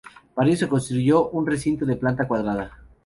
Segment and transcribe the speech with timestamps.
[0.33, 2.71] Para ello se construyó un recinto de planta cuadrada.